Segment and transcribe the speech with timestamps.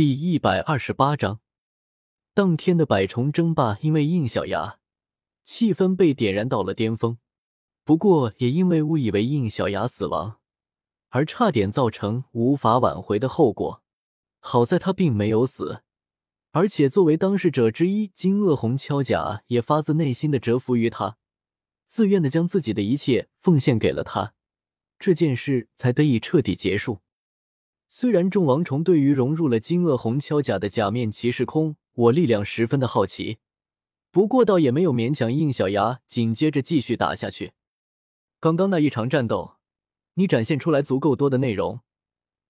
[0.00, 1.40] 第一百二十八章，
[2.32, 4.78] 当天的百虫争霸，因为应小牙，
[5.44, 7.18] 气氛被点燃到了巅峰。
[7.84, 10.40] 不过，也因为误以为应小牙死亡，
[11.10, 13.82] 而差点造成无法挽回的后果。
[14.38, 15.82] 好在他并没有死，
[16.52, 21.18] 而且作为当事者之一，金恶红锹甲也发自内心的折服于他，
[21.84, 24.32] 自愿的将自己的一切奉献给了他，
[24.98, 27.02] 这件事才得以彻底结束。
[27.92, 33.38] 虽然众王虫对于融入了金鳄红锹甲的假面骑士空我力量十分的好奇，
[34.12, 37.52] 不过倒也没有勉强应小牙紧接着继续打下去。
[38.38, 39.56] 刚刚那一场战斗，
[40.14, 41.80] 你展现出来足够多的内容，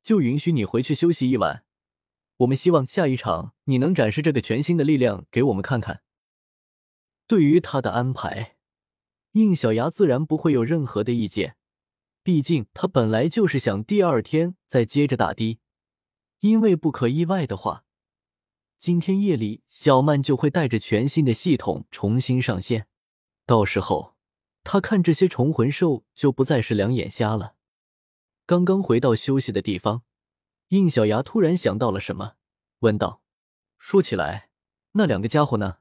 [0.02, 1.64] 就允许你回去休息一晚。
[2.36, 6.02] 我们希望下一场你能展示这个全新的力量给我们看看。
[7.26, 8.56] 对于他的安排，
[9.32, 11.56] 应小牙自然不会有任何的意见。
[12.30, 15.58] 毕竟他本来就是想第二天再接着打的，
[16.38, 17.84] 因为不可意外的话，
[18.78, 22.86] 今天夜里小曼就会带着全新的系统重新上线，
[23.46, 24.14] 到时候
[24.62, 27.56] 他看这些虫魂兽就不再是两眼瞎了。
[28.46, 30.04] 刚刚回到休息的地方，
[30.68, 32.34] 应小牙突然想到了什么，
[32.78, 33.22] 问道
[33.76, 34.50] ：“说起来，
[34.92, 35.78] 那两个家伙呢？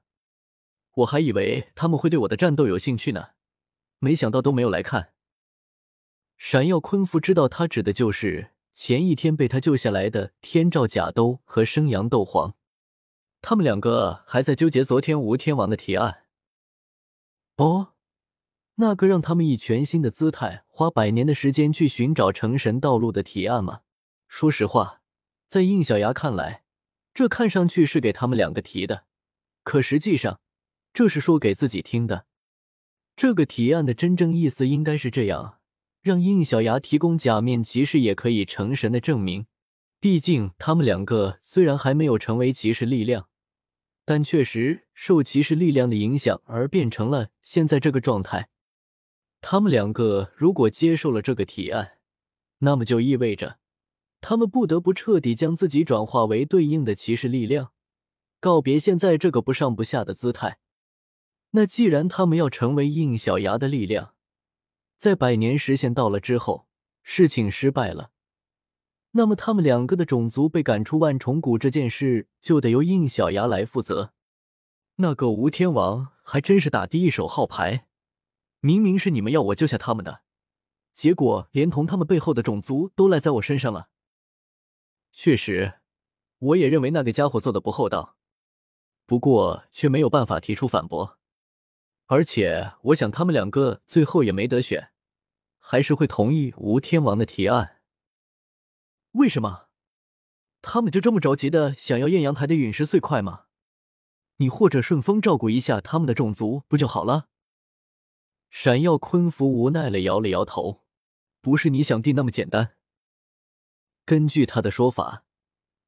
[0.96, 3.34] 我还以为他们会对我的战斗有兴趣呢，
[4.00, 5.14] 没想到都没有来看。”
[6.40, 12.56] 闪耀昆夫知道他指的就是前一天被他救下来的天照甲兜和生阳斗皇，
[13.42, 16.24] 他们两个还在纠结昨天吴天王的提案。
[17.58, 17.94] 哦，
[18.76, 23.82] 那个让他们以全新的姿态花百年的时间去寻找成神道路的提案吗？
[24.30, 25.02] 说实话，
[25.46, 26.64] 在应小牙看来，
[27.14, 29.04] 这看上去是给他们两个提的，
[29.64, 30.40] 可实际上，
[30.94, 32.28] 这是说给自己听的。
[33.18, 35.59] 这个提案的真正意思应该是这样。
[36.02, 39.46] 让应小牙提供假面骑士也可以成神的证明，
[40.00, 43.28] 毕竟他们两个虽然还没有成为骑士力量，
[44.06, 48.50] 但确实受骑士力量的影响而变成了现在这个状态。
[49.42, 51.98] 他们两个如果接受了这个提案，
[52.60, 53.60] 那么就意味着
[54.22, 57.72] 他们不得不彻底将自己转化为对应的骑士力量，
[58.40, 60.60] 告别现在这个不上不下的姿态。
[61.52, 64.14] 那既然他们要成为应小牙的力量，
[65.00, 66.68] 在百年时限到了之后，
[67.04, 68.12] 事情失败了，
[69.12, 74.12] 那么他们两个的种族被赶出万重谷这件事就得由应小牙来负责。
[74.96, 77.88] 那个吴天王还真是打的一手好牌，
[78.60, 80.24] 明明是你们要我救下他们的，
[80.94, 83.88] 结果连同他们背后的种族都赖在我身上了。
[85.14, 85.76] 确实，
[86.40, 88.18] 我也认为那个家伙做的不厚道，
[89.06, 91.19] 不过却没有办法提出反驳。
[92.12, 94.92] 而且，我想他们两个最后也没得选，
[95.60, 97.82] 还是会同意吴天王的提案。
[99.12, 99.68] 为什么？
[100.60, 103.46] 他们就这么着急的想要艳阳台的陨石碎块吗？
[104.38, 107.28] 你或者顺风照顾一下他们的种族不就好了？
[108.50, 110.82] 闪耀昆服无奈了，摇了摇头。
[111.42, 112.76] 不是你想的那么简单。
[114.04, 115.26] 根据他的说法，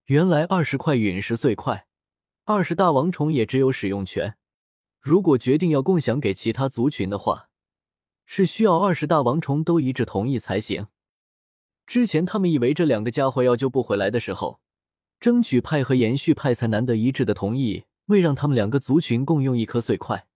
[0.06, 1.88] 原来二十块陨石碎块，
[2.46, 4.38] 二十大王虫也只有使用权。
[5.02, 7.50] 如果决定要共享给其他族群的话，
[8.26, 10.88] 是需要二十大王虫都一致同意才行。
[11.88, 14.62] 之前他们以为这两个家伙要救不回来的时候，
[15.20, 20.28] 争取派和延续派才难得一致的同意，为让他们两个族群共用一颗碎块。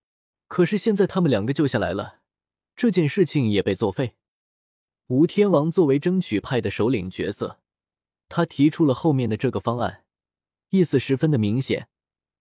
[0.47, 2.21] 可是现在他们两个救下来了，
[2.75, 4.15] 这件事情也被作废。
[5.07, 7.59] 吴天王作为争取派的首领角色，
[8.27, 10.03] 他提出了后面的这个方案，
[10.71, 11.87] 意思十分的明显，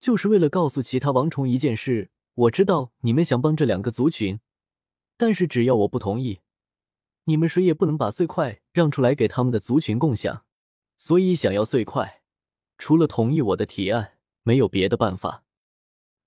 [0.04, 2.10] 就是为了告诉其他王虫一件事。
[2.34, 4.38] 我知道你们想帮这两个族群，
[5.16, 6.42] 但是只要我不同意，
[7.25, 10.44] 你们谁也不能把碎块让出来给他们的族群共享。
[10.98, 12.20] 所以想要碎块，
[12.76, 15.44] 除了同意我的提案，没有别的办法。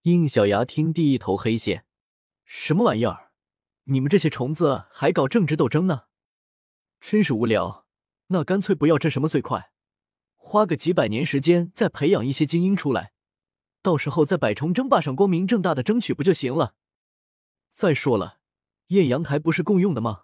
[0.01, 1.85] 应小牙听第一头黑线，
[2.45, 3.29] 什么玩意儿？
[3.83, 6.05] 你们这些虫子还搞政治斗争呢？
[6.99, 7.85] 真是无聊。
[8.29, 9.69] 那干脆不要这什么碎块，
[10.35, 13.13] 花个几百年时间再培养一些精英出来。
[13.87, 16.75] 到时候在百虫争霸上光明正大的争取不就行了？
[17.71, 18.39] 再说了，
[18.87, 20.23] 艳阳台不是共用的吗？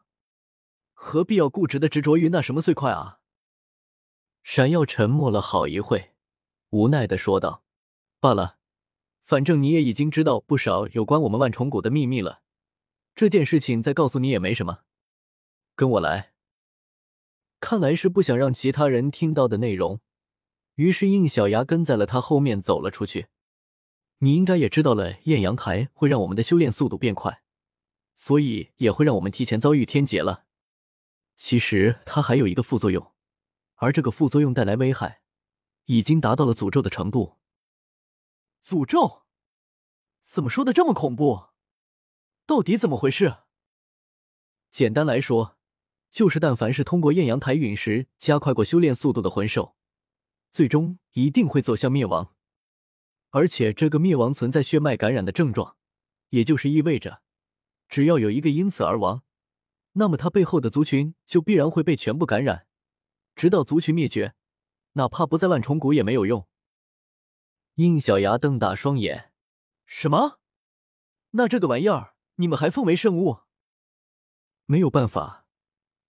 [0.92, 3.20] 何必要固执的执着于那什么碎块啊？
[4.44, 6.12] 闪耀沉默了好一会，
[6.72, 7.64] 无奈的说道
[8.20, 8.58] ：“罢了，
[9.24, 12.42] 反正你也已经知道不少有关我们万重谷的秘密了，
[13.16, 14.80] 这件事情再告诉你也没什么。
[15.74, 16.34] 跟我来。”
[17.62, 20.02] 看来是不想让其他人听到的内容，
[20.76, 23.28] 于是应小牙跟在了他后面走了出去。
[24.20, 27.44] 你应该也知道了，艳阳台会让我们的修炼速度变快，
[28.16, 30.46] 所以也会让我们提前遭遇天劫了。
[31.36, 33.14] 其实它还有一个副作用，
[33.76, 35.22] 而这个副作用带来危害，
[35.86, 37.38] 已经达到了诅咒的程度。
[38.64, 39.24] 诅咒？
[40.22, 41.48] 怎么说的这么恐怖？
[42.46, 43.38] 到底怎么回事？
[44.70, 45.58] 简单来说，
[46.12, 49.76] 就是但凡是通过艳阳台陨石加快过修炼速度的魂兽，
[50.50, 52.33] 最终一定会走向灭亡。
[53.36, 55.76] 而且这个灭亡存在血脉感染的症状，
[56.30, 57.24] 也就是意味着，
[57.90, 59.24] 只要有一个因此而亡，
[59.94, 62.68] 那么他背后的族群就必然会被全部感染，
[63.34, 64.36] 直到族群灭绝，
[64.94, 66.48] 哪怕不在万重谷也没有用。
[67.76, 69.32] 应小牙瞪大双眼
[69.88, 70.40] ：“什么？
[71.32, 73.40] 那这个玩意儿你们还奉为圣物？
[74.68, 75.48] 没有办法，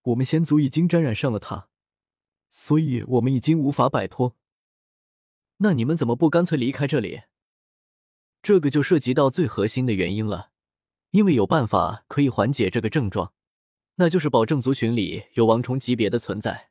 [0.03, 1.71] 我们先祖已经沾染上了它，
[2.51, 4.37] 所以我们已经无法摆脱。
[5.65, 7.23] 那你们怎么不干脆离开这里？
[8.43, 10.51] 这个就涉及到最核心的原因了，
[11.13, 13.33] 因为有办法可以缓解这个症状，
[13.95, 16.69] 那就是保证族群里有王虫级别的存在。”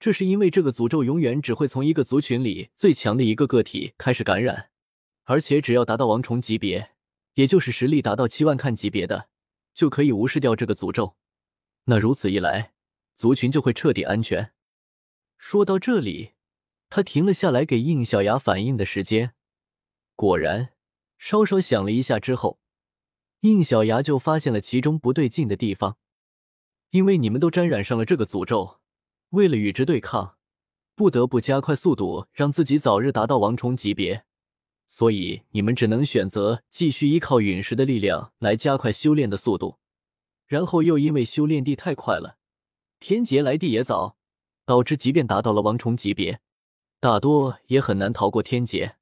[0.00, 4.70] 这是因为这个诅咒永远只会从一个族群里最强的一个个体开始感染，
[5.24, 6.92] 而且只要达到王虫级别，
[7.34, 9.28] 也就是实力达到七万看级别的，
[9.74, 11.16] 就可以无视掉这个诅咒。
[11.84, 12.72] 那如此一来，
[13.14, 14.52] 族群就会彻底安全。
[15.36, 16.32] 说到这里，
[16.94, 19.34] 他停了下来，给应小牙反应的时间。
[20.14, 20.74] 果然，
[21.18, 22.60] 稍稍想了一下之后，
[23.40, 25.98] 应小牙就发现了其中不对劲的地方，
[26.90, 28.78] 因为你们都沾染上了这个诅咒。
[29.30, 30.36] 为了与之对抗，
[30.94, 34.24] 不得不加快速度，让自己早日达到王虫级别。
[34.86, 39.80] 所以你们只能选择继续依靠陨石的力量来加快修炼的速度。
[40.46, 42.38] 然后又因为修炼地太快了，
[43.00, 44.16] 天劫来地也早，
[44.64, 46.40] 导致即便达到了王虫级别，
[47.04, 48.96] 大多也很难逃过天劫。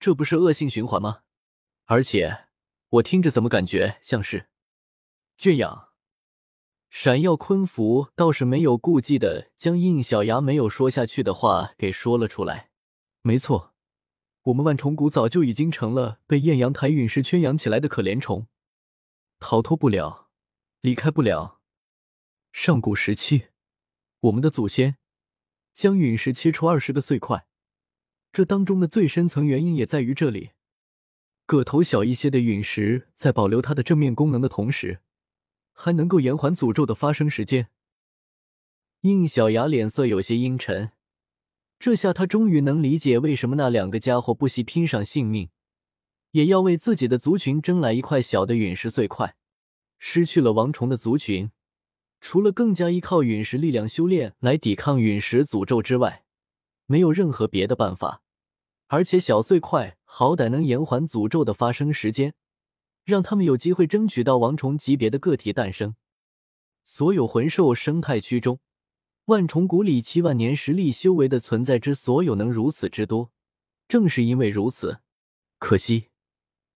[0.00, 1.20] 这不是恶性循环吗？
[1.84, 2.46] 而且
[2.88, 4.48] 我听着怎么感觉像是
[5.38, 5.90] 圈养？
[6.90, 12.70] 闪耀昆符倒是没有顾忌的将应小牙没有说下去的话给说了出来。
[13.22, 13.72] 没错，
[14.46, 18.48] 我们万虫谷早就已经成了被艳阳台陨石圈养起来的可怜虫，
[19.38, 20.28] 逃脱不了，
[20.80, 21.60] 离开不了。
[22.50, 23.44] 上古时期，
[24.22, 24.96] 我们的祖先
[25.74, 27.46] 将陨石切出二十个碎块，
[28.32, 30.52] 这当中的最深层原因也在于这里。
[31.44, 35.00] 个头小一些的陨石，在保留它的正面功能的同时。
[35.76, 37.68] 还能够延缓诅咒的发生时间。
[39.00, 40.92] 应小牙脸色有些阴沉，
[41.80, 45.50] 这下他终于能理解为什么那两个家伙不惜拼上性命，
[46.30, 49.36] 也要为自己的族群争来一块小的陨石碎块。
[49.98, 51.50] 失去了王虫的族群，
[52.26, 56.24] 除了更加依靠陨石力量修炼来抵抗陨石诅咒之外，
[56.86, 58.22] 没有任何别的办法。
[58.86, 62.32] 而且小碎块好歹能延缓诅咒的发生时间。
[63.04, 65.96] 让他们有机会争取到王虫级别的个体诞生。
[66.86, 68.58] 所有魂兽生态区中，
[69.26, 73.30] 万重谷里七万年实力修为的存在之所有能如此之多，
[73.86, 75.00] 正是因为如此。
[75.58, 76.08] 可惜，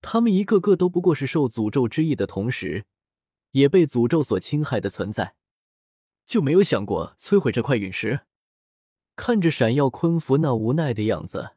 [0.02, 2.84] 他们一个个都不过是受诅咒之意的同时，
[3.52, 5.36] 也被诅咒所侵害的存在，
[6.28, 8.20] 就没有想过摧毁这块陨石。
[9.16, 11.56] 看着闪耀昆符那无奈的样子，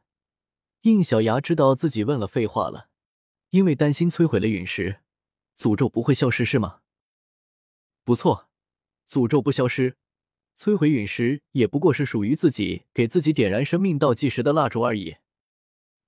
[0.80, 2.88] 应小牙知道自己问了废话了。
[3.50, 5.00] 因为担心摧毁了陨石，
[5.54, 6.80] 诅咒不会消失是吗？
[8.02, 8.48] 不错，
[9.06, 9.98] 诅咒不消失，
[10.58, 15.18] 摧毁陨石也不过是属于自己给自己点燃生命倒计时的蜡烛而已。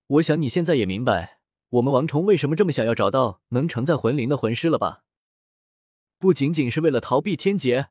[0.06, 5.04] 我想你现在也明白我们王虫为什么这么想要找到能承载魂灵的魂师了吧？
[6.18, 7.90] 不仅仅是为了逃避天劫，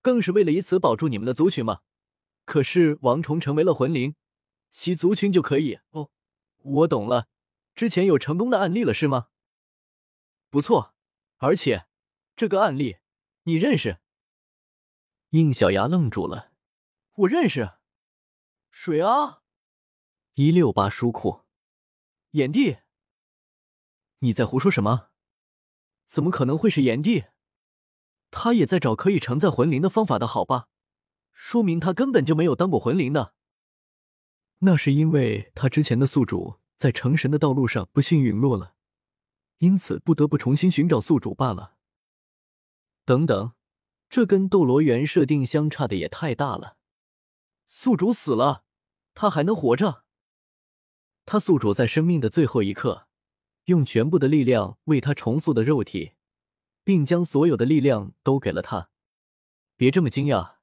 [0.00, 1.80] 更是为了以此保住你们的族群吗？
[2.44, 4.14] 可是王虫成为了魂灵，
[4.70, 5.80] 其族群就可以……
[5.90, 6.10] 哦，
[6.58, 7.28] 我懂了。
[7.74, 9.28] 之前有成功的案例了是吗？
[10.50, 10.94] 不错，
[11.36, 11.86] 而且
[12.34, 12.96] 这个案例
[13.42, 13.98] 你认识？
[15.30, 16.52] 应小牙愣住了。
[17.12, 17.74] 我认识。
[18.70, 19.42] 谁啊？
[20.34, 21.42] 一六八书库。
[22.30, 22.78] 炎帝？
[24.20, 25.10] 你在胡说什么？
[26.06, 27.26] 怎么可能会是炎帝？
[28.30, 30.68] 他也在找可以承载魂灵的方法的好吧？
[31.32, 33.34] 说明他根本就没有当过魂灵的。
[34.60, 36.58] 那是因为他之前的宿主。
[36.78, 38.74] 在成神的道路上不幸陨落了，
[39.58, 41.74] 因此不得不重新寻找宿主罢了。
[43.04, 43.52] 等等，
[44.08, 46.76] 这跟斗罗原设定相差的也太大了。
[47.66, 48.62] 宿主死了，
[49.12, 50.04] 他还能活着？
[51.26, 53.08] 他宿主在生命的最后一刻，
[53.64, 56.12] 用全部的力量为他重塑的肉体，
[56.88, 58.88] 并将所有的力量都给了他。
[59.76, 60.54] 别这么惊讶，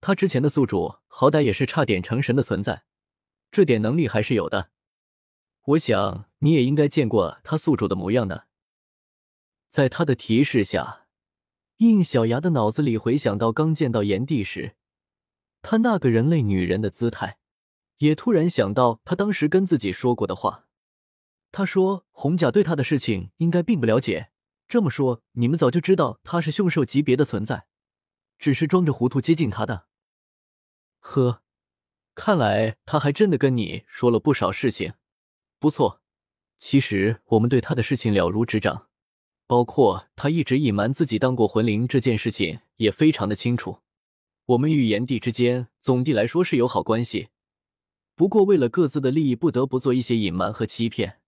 [0.00, 2.84] 他之前的宿主好歹也是差点成神的存在，
[3.50, 4.70] 这点能力还是有的。
[5.64, 8.46] 我想你也应该见过他宿主的模样的。
[9.68, 11.08] 在他的提示下，
[11.78, 14.76] 应小牙的脑子里回想到刚见到炎帝时，
[15.60, 17.38] 他那个人类女人的姿态，
[17.98, 20.68] 也突然想到他当时跟自己说过的话。
[21.50, 24.30] 他说红甲对他的事情应该并不了解。
[24.74, 27.66] 这么说，你们早就知道他是凶兽级别的存在，
[28.40, 29.86] 只是装着糊涂接近他的。
[30.98, 31.44] 呵，
[32.16, 34.94] 看来他还真的跟你说了不少事情。
[35.60, 36.02] 不错，
[36.58, 38.88] 其实我们对他的事情了如指掌，
[39.46, 43.78] 包括他一直隐瞒自己当过魂灵这件事情也非常的清楚。
[44.46, 47.28] 我们与炎帝之间总的来说是友好关系，
[48.16, 51.20] 不过为了各自的利益，不得不做一些隐瞒和欺骗。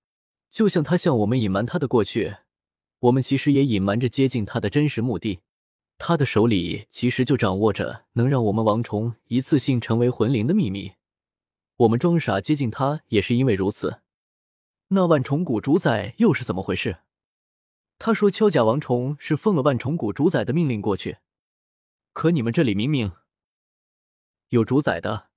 [0.51, 2.39] 就像他向我们隐瞒他的过去，
[3.07, 5.41] 我们其实也隐瞒着接近他的真实目的。
[5.99, 10.93] 他的手里其实就掌握着能让我们王虫一次性成为魂灵的秘密。
[11.77, 14.01] 我们装傻接近他，也是因为如此。
[14.89, 16.99] 那万虫谷主宰又是怎么回事？
[17.99, 21.19] 他说敲甲王虫是奉了万虫谷主宰的命令过去，
[22.13, 23.13] 可你们这里明明
[24.49, 25.29] 有主宰的，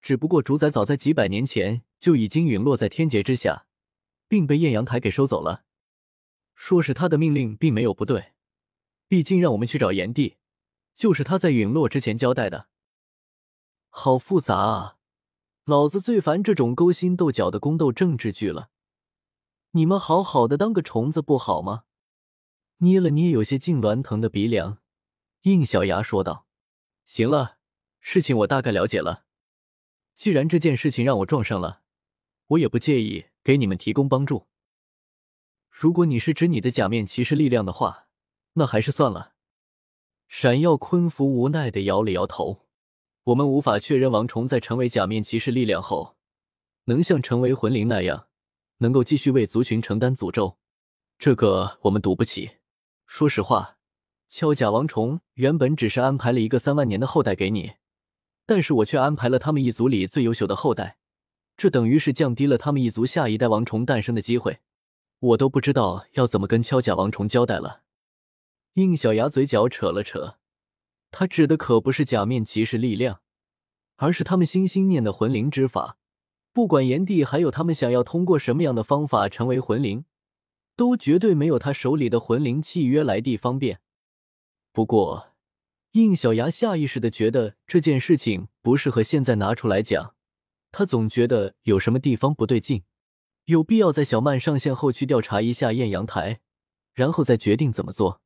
[0.00, 3.66] 只不过主宰早在几百年前就已经陨落在天劫之下。
[4.28, 5.64] 并被艳阳台给收走了。
[6.64, 8.34] 说是他的命令，并没有不对，
[9.08, 10.36] 毕竟让我们去找炎帝，
[10.94, 12.68] 就是他在陨落之前交代的。
[13.88, 14.98] 好复杂啊！
[15.64, 18.70] 老子最烦这种勾心斗角的宫斗政治剧了。
[19.72, 21.82] 你们好好的当个虫子不好吗？
[22.76, 24.78] 捏了捏有些痉挛疼的鼻梁，
[25.40, 26.46] 应小牙说道
[27.04, 27.58] ：“行了，
[27.98, 29.24] 事情我大概了解了。
[30.14, 31.82] 既然这件事情让我撞上了，
[32.46, 34.46] 我也不介意。”给你们提供帮助。
[35.74, 38.06] 如果你是指你的假面骑士力量的话，
[38.52, 39.32] 那还是算了。
[40.28, 42.66] 闪耀昆服无奈的摇了摇头。
[43.24, 46.16] 我们无法确认王虫在成为假面骑士力量后，
[46.84, 48.26] 能像成为魂灵那样，
[48.78, 50.58] 能够继续为族群承担诅咒。
[51.18, 52.50] 这个我们赌不起。
[53.06, 53.78] 说实话，
[54.28, 57.72] 敲假王虫原本只是安排了一个三万年的后代给你，
[58.44, 60.98] 但是我却安排了他们一族里最优秀的后代。
[61.56, 64.58] 这等于是降低了他们一族下一代王虫诞生的机会，
[65.22, 67.82] 我都不知道要怎么跟敲甲王虫交代了。
[68.74, 70.38] 应小牙嘴角扯了扯，
[71.12, 73.20] 他指的可不是假面骑士力量，
[73.96, 75.96] 而是他们心心念的魂灵之法。
[76.52, 80.04] 不管炎帝还有他们想要通过什么样的方法成为魂灵，
[80.74, 83.80] 都绝对没有他手里的魂灵契约来地方便。
[84.72, 85.28] 不过，
[85.92, 90.14] 应小牙下意识的觉得这件事情不适合现在拿出来讲。
[90.72, 92.82] 他总觉得有什么地方不对劲，
[93.46, 96.40] 有必要在小曼上线后去调查一下艳阳台，
[96.92, 98.20] 然后再决定怎么做。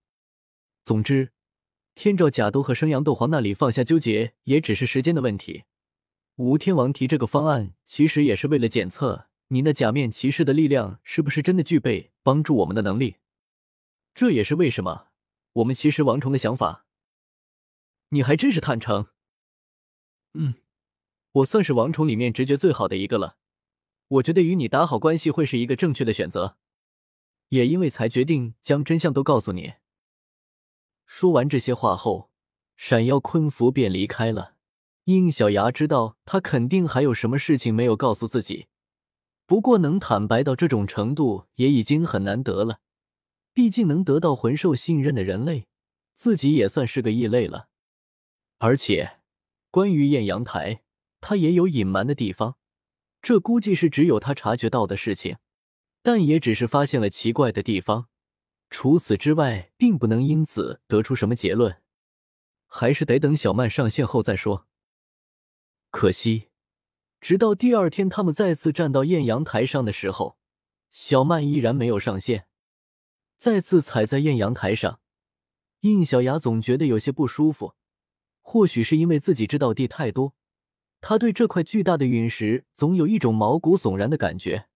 [0.84, 1.32] 总之，
[1.94, 5.64] 天照假都和生阳斗皇那里放下纠结，也只是时间的问题。
[6.36, 13.16] 吴天王提这个方案，其实也是为了检测你那假面骑士的力量是不是真的具备帮助我们的能力。
[14.14, 15.08] 这也是为什么
[15.54, 16.84] 我们其实王虫的想法。
[18.10, 19.06] 你还真是坦诚。
[20.34, 20.54] 嗯。
[21.32, 23.36] 我算是王虫里面直觉最好的一个了，
[24.08, 26.56] 我觉得与你打好关系会是一个正确的选择，
[27.48, 29.74] 也因为才决定将真相都告诉你。
[31.04, 32.30] 说完这些话后，
[32.76, 34.54] 闪耀昆服便离开了。
[35.04, 38.66] 应小牙知道他肯定还有什么事情没有告诉自己，
[39.46, 42.80] 不过能坦白到这种程度也已经很难得了，
[43.52, 45.68] 毕竟能得到魂兽信任的人类，
[46.14, 47.68] 自己也算是个异类了。
[48.58, 49.18] 而且，
[49.70, 50.82] 关于艳阳台。
[51.20, 52.56] 他也有隐瞒的地方，
[53.26, 55.38] 这估计是只有他察觉到的事情，
[56.00, 58.06] 但也只是发现了奇怪的地方，
[58.70, 61.82] 除此之外，并不能因此得出什么结论，
[62.68, 64.68] 还是得等小曼上线后再说。
[65.90, 66.50] 可惜，
[67.20, 70.38] 直到第二天他们再次站到艳阳台上的时候，
[70.92, 72.46] 小曼依然没有上线。
[73.36, 75.00] 再次踩在艳阳台上，
[75.80, 77.74] 应小牙总觉得有些不舒服，
[78.40, 80.36] 或许是因为自己知道地太多。
[81.08, 84.66] 他对这块巨大的陨石总有一种毛骨悚然的感觉，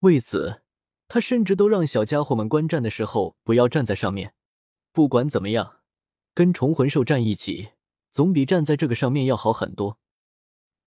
[0.00, 0.62] 为此，
[1.06, 4.34] 他甚至都让小家伙们观战的时候不要站在上面。
[4.90, 5.76] 不管怎么样，
[6.34, 7.68] 跟虫魂兽站一起，
[8.10, 10.00] 总比站在这个上面要好很多。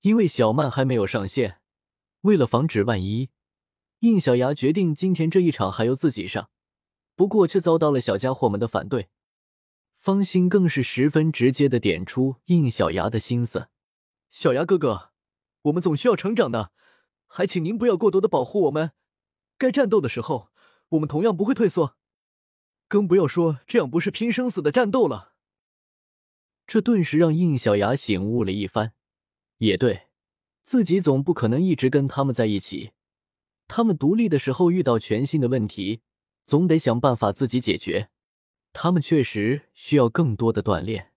[0.02, 1.62] 因为小曼还没有上线，
[2.24, 3.30] 为了防止万一，
[4.00, 6.50] 应小牙决定今天这一场还由自己上。
[7.16, 9.08] 不过却遭到了小家伙们的反对，
[9.96, 13.70] 方心更是十分直接的点出应小牙的心思。
[14.32, 15.12] 小牙哥哥，
[15.64, 16.72] 我们总需要成长的，
[17.28, 18.94] 还请您不要过多的保护我们。
[19.58, 20.50] 该战斗的时候，
[20.90, 21.98] 我们同样不会退缩，
[22.88, 25.34] 更不要说这样不是拼生死的战斗了。
[26.66, 28.94] 这顿时让应小牙醒悟了一番。
[29.58, 30.08] 也对，
[30.64, 32.94] 自己总不可能一直跟他们在一起。
[33.68, 36.02] 他们独立的时候遇到全新的问题，
[36.46, 38.10] 总得想办法自己解决。
[38.72, 41.12] 他们确实需要更多的锻炼。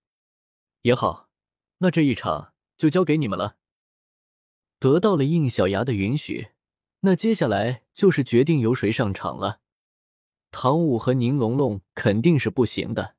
[0.83, 1.31] 也好，
[1.79, 2.54] 那这一场。
[2.77, 3.57] 就交给你们了。
[4.79, 6.49] 得到了应小牙的允许，
[7.01, 9.61] 那接下来就是决定由谁上场了。
[10.51, 13.17] 唐舞和宁龙龙肯定是不行的，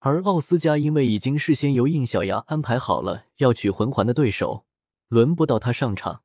[0.00, 4.66] 而奥斯加因为已经事先由应小牙安排好了要取魂环的对手，
[5.08, 6.22] 轮不到他上场。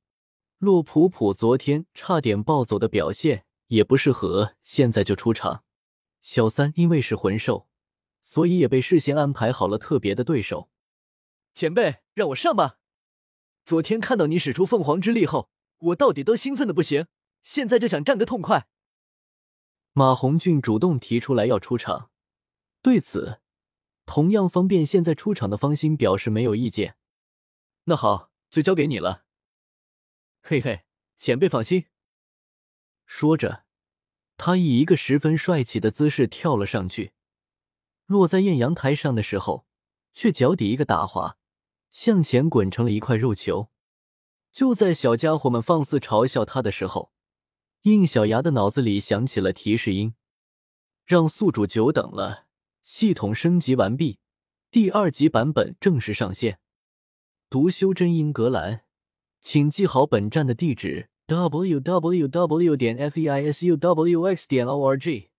[0.57, 5.63] 洛普普昨天差点暴走的表现也不适合现在就出场。
[6.21, 7.67] 小三因为是魂兽，
[8.23, 10.69] 所以也被事先安排好了特别的对手。
[11.57, 12.77] 前辈，让我上吧！
[13.65, 15.49] 昨天看到你使出凤凰之力后，
[15.79, 17.07] 我到底都兴奋的不行，
[17.41, 18.67] 现在就想战个痛快。
[19.93, 22.11] 马红俊主动提出来要出场，
[22.83, 23.41] 对此，
[24.05, 26.95] 同样方便现在出场的方心表示没有意见。
[27.85, 29.25] 那好，就交给你了。
[30.43, 30.83] 嘿嘿，
[31.15, 31.87] 前辈放心。
[33.07, 33.65] 说着，
[34.37, 37.13] 他以一个十分帅气的姿势跳了上去，
[38.05, 39.65] 落在艳阳台上的时候，
[40.13, 41.39] 却脚底一个打滑，
[41.91, 43.69] 向前滚成了一块肉球。
[44.51, 47.11] 就在小家伙们放肆嘲笑他的时候，
[47.83, 50.15] 应小牙的脑子里响起了提示音
[51.05, 52.45] ：“让宿主久等了，
[52.83, 54.19] 系统升级完毕，
[54.71, 56.59] 第二级版本正式上线。”
[57.49, 58.81] 读修真英格兰。
[59.39, 62.75] 请记好本站的地址：w w w.
[62.75, 64.47] 点 f e i s u w x.
[64.47, 65.29] 点 o r g。